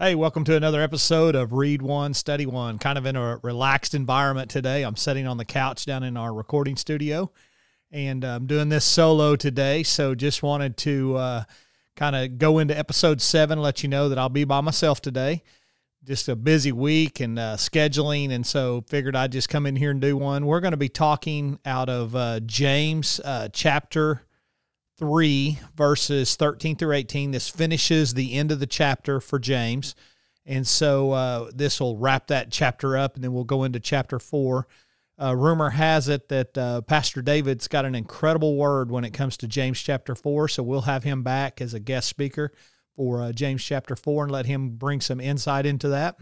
[0.00, 2.78] Hey, welcome to another episode of Read One, Study One.
[2.78, 4.84] Kind of in a relaxed environment today.
[4.84, 7.32] I'm sitting on the couch down in our recording studio
[7.90, 9.82] and I'm doing this solo today.
[9.82, 11.44] So just wanted to uh,
[11.96, 15.42] kind of go into episode seven, let you know that I'll be by myself today.
[16.04, 18.30] Just a busy week and uh, scheduling.
[18.30, 20.46] And so figured I'd just come in here and do one.
[20.46, 24.22] We're going to be talking out of uh, James uh, chapter
[24.98, 27.30] 3, verses 13 through 18.
[27.30, 29.94] This finishes the end of the chapter for James.
[30.44, 34.18] And so uh, this will wrap that chapter up, and then we'll go into chapter
[34.18, 34.66] 4.
[35.20, 39.36] Uh, rumor has it that uh, Pastor David's got an incredible word when it comes
[39.38, 40.48] to James chapter 4.
[40.48, 42.52] So we'll have him back as a guest speaker
[42.96, 46.16] for uh, James chapter 4 and let him bring some insight into that.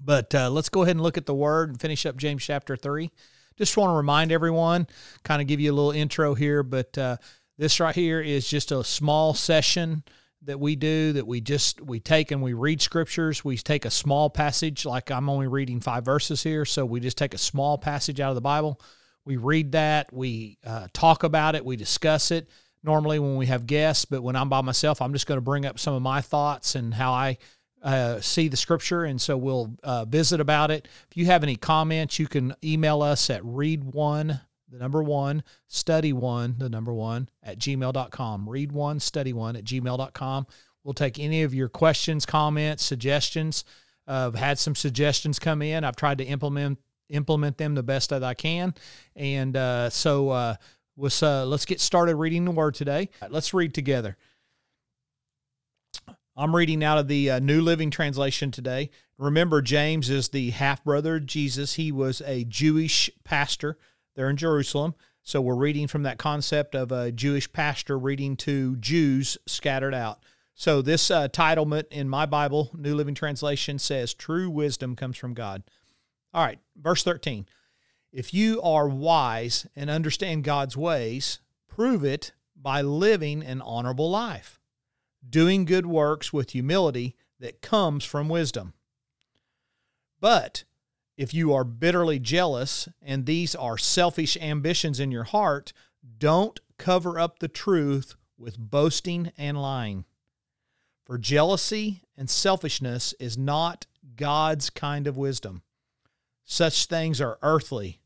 [0.00, 2.76] But uh, let's go ahead and look at the word and finish up James chapter
[2.76, 3.10] 3.
[3.56, 4.86] Just want to remind everyone,
[5.24, 7.16] kind of give you a little intro here, but uh,
[7.58, 10.02] this right here is just a small session
[10.44, 13.44] that we do that we just we take and we read scriptures.
[13.44, 17.18] We take a small passage like i'm only reading five verses here so we just
[17.18, 18.80] take a small passage out of the bible.
[19.24, 22.48] We read that we uh, talk about it we discuss it
[22.82, 25.64] normally when we have guests but when i'm by myself i'm just going to bring
[25.64, 27.38] up some of my thoughts and how i
[27.82, 30.86] uh, see the scripture and so we'll uh, visit about it.
[31.10, 34.40] If you have any comments you can email us at read one
[34.72, 38.48] the number one, study one, the number one, at gmail.com.
[38.48, 40.46] Read one, study one at gmail.com.
[40.82, 43.64] We'll take any of your questions, comments, suggestions.
[44.08, 45.84] Uh, I've had some suggestions come in.
[45.84, 46.78] I've tried to implement
[47.10, 48.72] implement them the best that I can.
[49.14, 50.54] And uh, so uh,
[50.96, 53.10] let's, uh, let's get started reading the word today.
[53.28, 54.16] Let's read together.
[56.34, 58.88] I'm reading out of the uh, New Living Translation today.
[59.18, 61.74] Remember, James is the half brother of Jesus.
[61.74, 63.76] He was a Jewish pastor
[64.14, 64.94] there in Jerusalem.
[65.22, 70.22] So we're reading from that concept of a Jewish pastor reading to Jews scattered out.
[70.54, 75.34] So this uh, titlement in my Bible, New Living Translation, says, True wisdom comes from
[75.34, 75.62] God.
[76.34, 77.46] All right, verse 13.
[78.12, 84.60] If you are wise and understand God's ways, prove it by living an honorable life,
[85.28, 88.74] doing good works with humility that comes from wisdom.
[90.20, 90.64] But
[91.22, 95.72] if you are bitterly jealous and these are selfish ambitions in your heart,
[96.18, 100.04] don't cover up the truth with boasting and lying.
[101.04, 105.62] For jealousy and selfishness is not God's kind of wisdom.
[106.44, 108.00] Such things are earthly,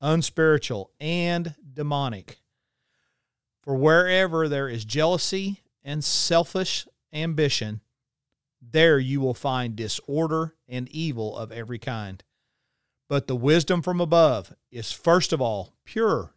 [0.00, 2.38] unspiritual, and demonic.
[3.60, 7.82] For wherever there is jealousy and selfish ambition,
[8.62, 12.24] there you will find disorder and evil of every kind.
[13.08, 16.34] But the wisdom from above is first of all pure.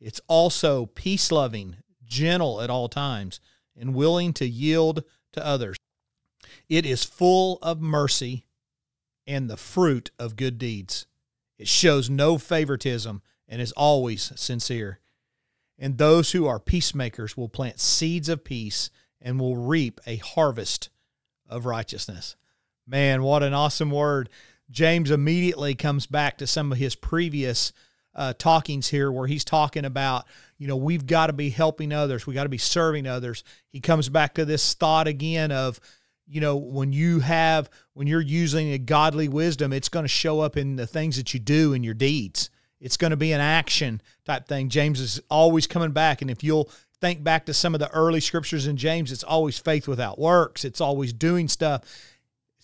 [0.00, 3.40] It's also peace loving, gentle at all times,
[3.76, 5.76] and willing to yield to others.
[6.68, 8.46] It is full of mercy
[9.26, 11.06] and the fruit of good deeds.
[11.58, 14.98] It shows no favoritism and is always sincere.
[15.78, 20.90] And those who are peacemakers will plant seeds of peace and will reap a harvest
[21.48, 22.36] of righteousness.
[22.86, 24.28] Man, what an awesome word.
[24.72, 27.72] James immediately comes back to some of his previous
[28.14, 30.26] uh, talkings here where he's talking about,
[30.58, 33.44] you know, we've got to be helping others, we got to be serving others.
[33.68, 35.78] He comes back to this thought again of,
[36.26, 40.40] you know, when you have, when you're using a godly wisdom, it's going to show
[40.40, 42.50] up in the things that you do in your deeds.
[42.80, 44.68] It's going to be an action type thing.
[44.68, 46.20] James is always coming back.
[46.20, 49.58] And if you'll think back to some of the early scriptures in James, it's always
[49.58, 51.82] faith without works, it's always doing stuff.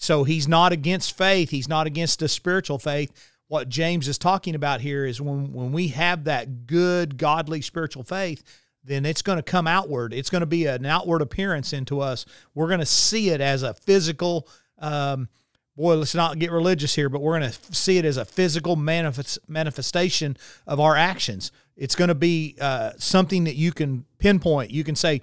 [0.00, 1.50] So he's not against faith.
[1.50, 3.12] He's not against a spiritual faith.
[3.48, 8.04] What James is talking about here is when, when we have that good, godly spiritual
[8.04, 8.44] faith,
[8.84, 10.14] then it's going to come outward.
[10.14, 12.26] It's going to be an outward appearance into us.
[12.54, 14.46] We're going to see it as a physical,
[14.78, 15.28] um,
[15.76, 18.76] boy, let's not get religious here, but we're going to see it as a physical
[18.76, 20.36] manifest, manifestation
[20.66, 21.50] of our actions.
[21.76, 24.70] It's going to be uh, something that you can pinpoint.
[24.70, 25.22] You can say,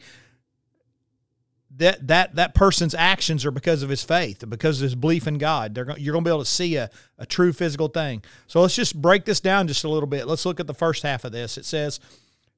[1.78, 5.38] that that that person's actions are because of his faith, because of his belief in
[5.38, 5.76] God.
[5.76, 8.24] They're you're going to be able to see a, a true physical thing.
[8.48, 10.28] So let's just break this down just a little bit.
[10.28, 11.58] Let's look at the first half of this.
[11.58, 12.00] It says,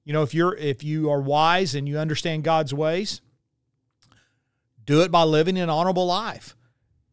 [0.03, 3.21] you know, if you're if you are wise and you understand God's ways,
[4.85, 6.55] do it by living an honorable life.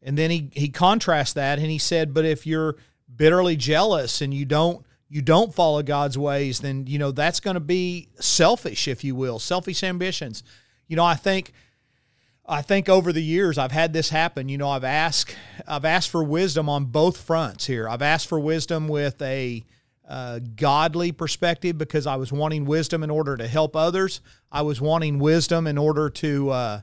[0.03, 2.77] And then he he contrasts that and he said, but if you're
[3.15, 7.55] bitterly jealous and you don't you don't follow God's ways, then you know that's going
[7.55, 10.43] to be selfish, if you will, selfish ambitions.
[10.87, 11.53] You know, I think
[12.46, 14.49] I think over the years I've had this happen.
[14.49, 15.35] You know, I've asked
[15.67, 17.88] I've asked for wisdom on both fronts here.
[17.88, 19.64] I've asked for wisdom with a
[20.06, 24.20] uh, godly perspective because I was wanting wisdom in order to help others.
[24.52, 26.81] I was wanting wisdom in order to uh,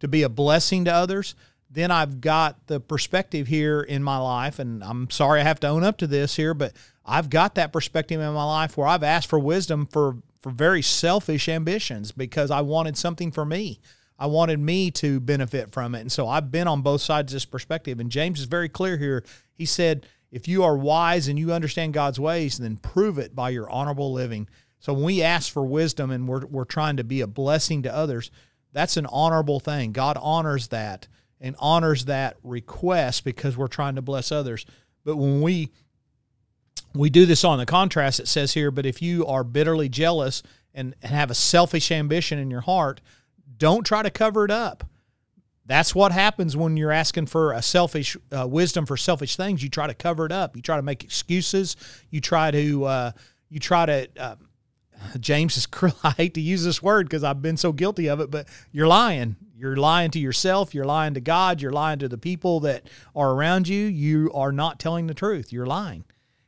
[0.00, 1.34] to be a blessing to others.
[1.70, 5.68] then I've got the perspective here in my life, and I'm sorry I have to
[5.68, 6.72] own up to this here, but
[7.04, 10.82] I've got that perspective in my life where I've asked for wisdom for for very
[10.82, 13.80] selfish ambitions because I wanted something for me.
[14.18, 16.00] I wanted me to benefit from it.
[16.00, 18.00] And so I've been on both sides of this perspective.
[18.00, 19.24] And James is very clear here.
[19.52, 23.50] He said, if you are wise and you understand God's ways, then prove it by
[23.50, 24.48] your honorable living.
[24.78, 27.94] So when we ask for wisdom and we're, we're trying to be a blessing to
[27.94, 28.30] others,
[28.72, 29.92] that's an honorable thing.
[29.92, 31.08] God honors that
[31.40, 34.66] and honors that request because we're trying to bless others.
[35.04, 35.70] But when we
[36.94, 40.42] we do this on the contrast it says here, but if you are bitterly jealous
[40.72, 43.00] and, and have a selfish ambition in your heart,
[43.56, 44.84] don't try to cover it up.
[45.66, 49.62] That's what happens when you're asking for a selfish uh, wisdom for selfish things.
[49.62, 50.56] You try to cover it up.
[50.56, 51.76] You try to make excuses.
[52.10, 53.12] You try to uh,
[53.48, 54.08] you try to.
[54.18, 54.36] Uh,
[55.20, 55.66] James is.
[55.74, 55.96] cruel.
[56.04, 58.86] I hate to use this word because I've been so guilty of it, but you're
[58.86, 59.36] lying.
[59.56, 60.74] You're lying to yourself.
[60.74, 61.62] You're lying to God.
[61.62, 63.86] You're lying to the people that are around you.
[63.86, 65.52] You are not telling the truth.
[65.52, 66.04] You're lying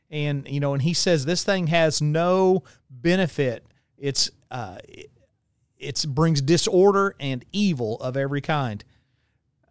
[0.09, 3.65] and you know and he says this thing has no benefit
[3.97, 4.77] it's uh
[5.77, 8.83] it brings disorder and evil of every kind.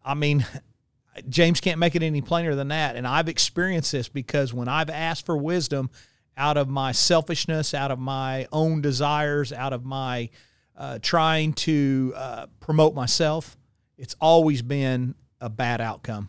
[0.04, 0.46] I mean
[1.28, 2.96] james can't make it any plainer than that.
[2.96, 5.90] And i've experienced this because when i've asked for wisdom
[6.36, 10.28] out of my selfishness out of my own desires out of my
[10.76, 13.56] uh, trying to uh, promote myself
[13.96, 16.28] it's always been a bad outcome.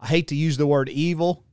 [0.00, 1.44] I hate to use the word evil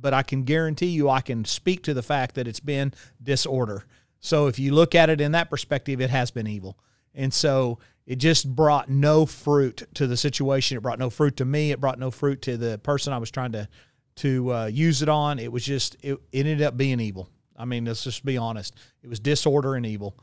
[0.00, 2.92] but I can guarantee you I can speak to the fact that it's been
[3.22, 3.84] disorder.
[4.20, 6.78] So if you look at it in that perspective, it has been evil.
[7.14, 10.76] And so it just brought no fruit to the situation.
[10.76, 11.72] It brought no fruit to me.
[11.72, 13.68] It brought no fruit to the person I was trying to
[14.16, 15.38] to uh, use it on.
[15.38, 17.30] It was just it, it ended up being evil.
[17.56, 18.74] I mean, let's just be honest.
[19.02, 20.16] It was disorder and evil.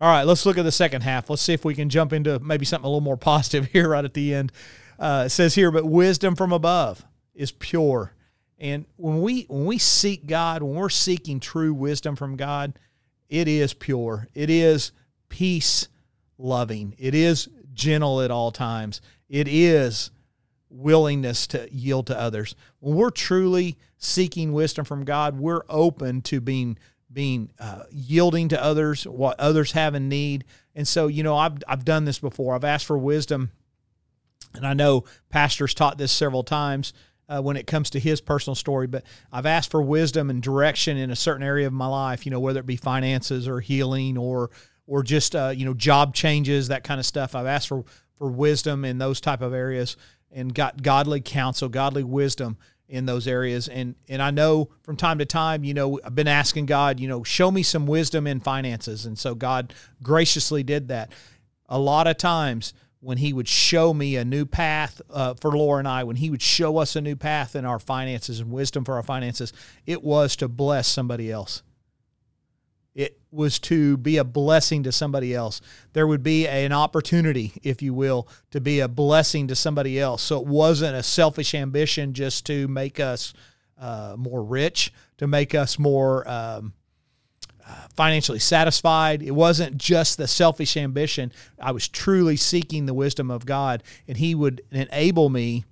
[0.00, 1.28] All right, let's look at the second half.
[1.28, 4.04] Let's see if we can jump into maybe something a little more positive here right
[4.04, 4.52] at the end.
[4.98, 7.04] Uh, it says here, but wisdom from above
[7.34, 8.12] is pure
[8.60, 12.78] and when we when we seek God, when we're seeking true wisdom from God,
[13.28, 14.28] it is pure.
[14.34, 14.92] It is
[15.28, 15.88] peace
[16.38, 16.94] loving.
[16.98, 19.00] It is gentle at all times.
[19.28, 20.10] It is
[20.70, 22.54] willingness to yield to others.
[22.80, 26.78] When we're truly seeking wisdom from God, we're open to being
[27.10, 30.44] being uh, yielding to others, what others have in need.
[30.74, 32.54] And so, you know, I've I've done this before.
[32.54, 33.50] I've asked for wisdom,
[34.54, 36.92] and I know pastors taught this several times
[37.28, 38.86] uh, when it comes to his personal story.
[38.86, 42.30] But I've asked for wisdom and direction in a certain area of my life, you
[42.30, 44.50] know, whether it be finances or healing or
[44.86, 47.34] or just uh, you know job changes, that kind of stuff.
[47.34, 47.84] I've asked for
[48.16, 49.96] for wisdom in those type of areas
[50.32, 52.56] and got godly counsel, godly wisdom
[52.88, 53.68] in those areas.
[53.68, 57.06] And and I know from time to time, you know, I've been asking God, you
[57.06, 61.12] know, show me some wisdom in finances, and so God graciously did that.
[61.68, 65.78] A lot of times when he would show me a new path uh, for Laura
[65.78, 68.84] and I, when he would show us a new path in our finances and wisdom
[68.84, 69.52] for our finances,
[69.86, 71.62] it was to bless somebody else.
[72.94, 75.60] It was to be a blessing to somebody else.
[75.92, 80.20] There would be an opportunity, if you will, to be a blessing to somebody else.
[80.20, 83.34] So it wasn't a selfish ambition just to make us
[83.78, 86.72] uh, more rich, to make us more um,
[87.96, 89.22] financially satisfied.
[89.22, 91.32] It wasn't just the selfish ambition.
[91.60, 95.64] I was truly seeking the wisdom of God, and He would enable me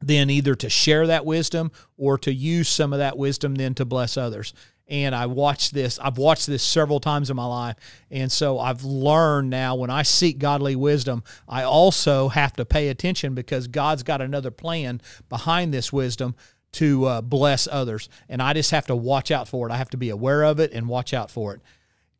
[0.00, 3.84] then either to share that wisdom or to use some of that wisdom then to
[3.84, 4.52] bless others.
[4.88, 7.76] And I watched this, I've watched this several times in my life.
[8.10, 12.88] And so I've learned now when I seek godly wisdom, I also have to pay
[12.88, 16.34] attention because God's got another plan behind this wisdom
[16.72, 18.08] to uh, bless others.
[18.28, 19.72] And I just have to watch out for it.
[19.72, 21.60] I have to be aware of it and watch out for it.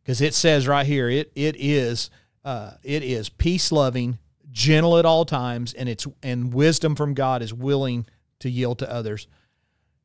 [0.02, 2.11] Because it says right here, it it is
[2.44, 4.18] uh, it is peace loving,
[4.50, 8.06] gentle at all times, and it's and wisdom from God is willing
[8.40, 9.26] to yield to others.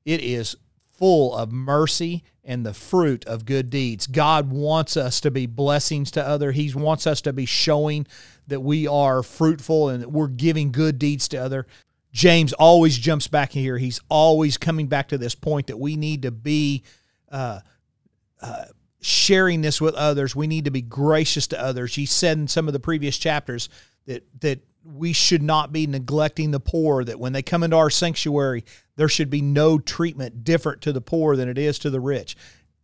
[0.06, 0.56] It is
[0.98, 4.08] full of mercy and the fruit of good deeds.
[4.08, 6.52] God wants us to be blessings to other.
[6.52, 8.08] He wants us to be showing
[8.48, 11.68] that we are fruitful and that we're giving good deeds to other.
[12.18, 13.78] James always jumps back here.
[13.78, 16.82] He's always coming back to this point that we need to be
[17.32, 17.60] uh,
[18.42, 18.66] uh,
[19.02, 20.36] sharing this with others.
[20.36, 21.94] We need to be gracious to others.
[21.94, 23.70] He said in some of the previous chapters
[24.08, 27.04] that that we should not be neglecting the poor.
[27.04, 31.02] That when they come into our sanctuary, there should be no treatment different to the
[31.02, 32.36] poor than it is to the rich.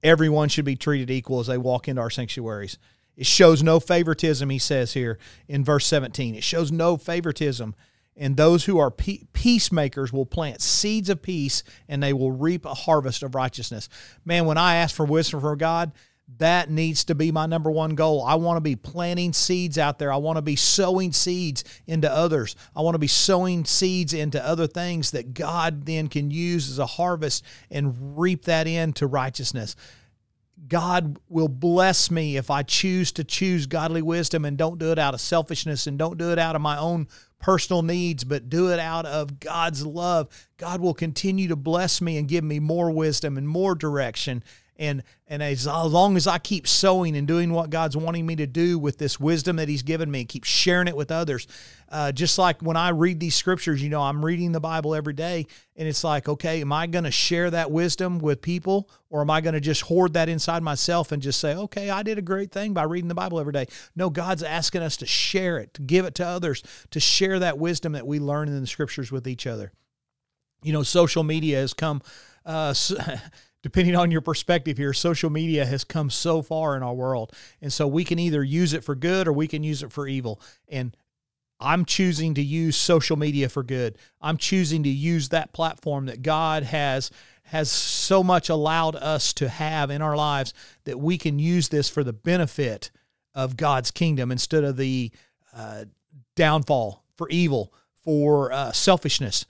[0.04, 2.78] Everyone should be treated equal as they walk into our sanctuaries.
[3.18, 6.36] It shows no favoritism, he says here in verse 17.
[6.36, 7.74] It shows no favoritism
[8.16, 12.74] and those who are peacemakers will plant seeds of peace and they will reap a
[12.74, 13.90] harvest of righteousness.
[14.24, 15.92] Man, when I ask for wisdom from God,
[16.38, 18.24] That needs to be my number one goal.
[18.24, 20.12] I want to be planting seeds out there.
[20.12, 22.56] I want to be sowing seeds into others.
[22.76, 26.80] I want to be sowing seeds into other things that God then can use as
[26.80, 29.76] a harvest and reap that into righteousness.
[30.66, 35.00] God will bless me if I choose to choose godly wisdom and don't do it
[35.00, 37.10] out of selfishness and don't do it out of my own
[37.44, 40.30] personal needs, but do it out of God's love.
[40.56, 44.46] God will continue to bless me and give me more wisdom and more direction
[44.78, 48.48] and and as long as I keep sowing and doing what God's wanting me to
[48.48, 51.48] do with this wisdom that He's given me, and keep sharing it with others.
[51.90, 55.14] Uh, just like when I read these scriptures, you know, I'm reading the Bible every
[55.14, 59.22] day, and it's like, okay, am I going to share that wisdom with people, or
[59.22, 62.18] am I going to just hoard that inside myself and just say, okay, I did
[62.18, 63.68] a great thing by reading the Bible every day?
[63.96, 67.60] No, God's asking us to share it, to give it to others, to share that
[67.60, 69.72] wisdom that we learn in the scriptures with each other.
[70.64, 72.02] You know, social media has come.
[72.44, 72.74] Uh,
[73.64, 77.34] depending on your perspective here, social media has come so far in our world.
[77.62, 80.08] And so we can either use it for good or we can use it for
[80.08, 80.40] evil.
[80.68, 80.96] And
[81.60, 83.98] I'm choosing to use social media for good.
[84.22, 87.10] I'm choosing to use that platform that God has
[87.48, 90.54] has so much allowed us to have in our lives
[90.86, 92.90] that we can use this for the benefit
[93.36, 95.12] of God's kingdom instead of the
[95.56, 95.86] uh,
[96.36, 99.46] downfall for evil, for uh, selfishness,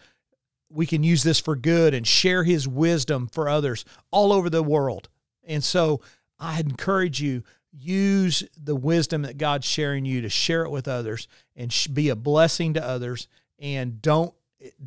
[0.74, 4.64] we can use this for good and share his wisdom for others all over the
[4.64, 5.08] world.
[5.44, 6.02] And so
[6.40, 11.28] I encourage you use the wisdom that God's sharing you to share it with others
[11.56, 13.28] and be a blessing to others
[13.60, 14.34] and don't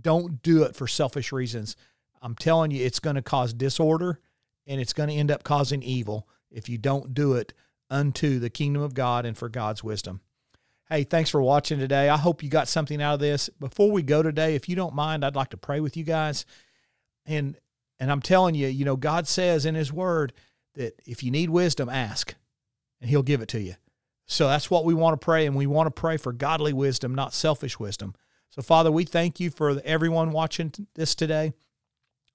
[0.01, 1.77] don't do it for selfish reasons.
[2.23, 4.21] I'm telling you it's going to cause disorder
[4.67, 7.53] and it's going to end up causing evil if you don't do it
[7.91, 10.21] unto the kingdom of God and for God's wisdom.
[10.89, 12.09] Hey, thanks for watching today.
[12.09, 13.49] I hope you got something out of this.
[13.49, 16.47] Before we go today, if you don't mind, I'd like to pray with you guys.
[17.25, 17.57] And
[17.99, 20.33] and I'm telling you, you know, God says in his word
[20.75, 22.35] that if you need wisdom, ask
[23.01, 23.75] and he'll give it to you.
[24.27, 27.15] So that's what we want to pray and we want to pray for godly wisdom,
[27.15, 28.15] not selfish wisdom.
[28.51, 31.55] So Father, we thank you for everyone watching this today.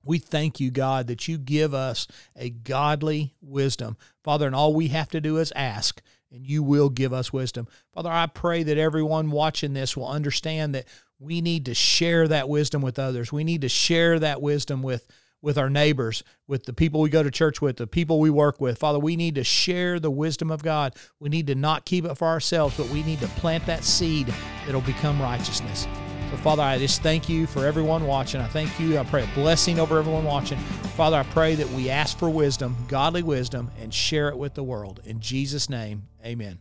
[0.03, 3.97] We thank you, God, that you give us a godly wisdom.
[4.23, 7.67] Father, and all we have to do is ask and you will give us wisdom.
[7.93, 10.85] Father, I pray that everyone watching this will understand that
[11.19, 13.31] we need to share that wisdom with others.
[13.31, 15.07] We need to share that wisdom with
[15.41, 18.61] with our neighbors, with the people we go to church with, the people we work
[18.61, 18.77] with.
[18.77, 20.95] Father, we need to share the wisdom of God.
[21.19, 24.31] We need to not keep it for ourselves, but we need to plant that seed
[24.65, 25.87] that'll become righteousness.
[26.31, 28.39] So, Father, I just thank you for everyone watching.
[28.39, 28.97] I thank you.
[28.97, 30.57] I pray a blessing over everyone watching.
[30.95, 34.63] Father, I pray that we ask for wisdom, godly wisdom, and share it with the
[34.63, 35.01] world.
[35.03, 36.59] In Jesus' name, amen.